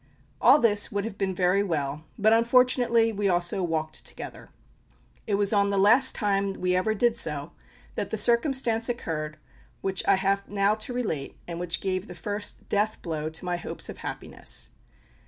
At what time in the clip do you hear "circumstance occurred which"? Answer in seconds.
8.17-10.01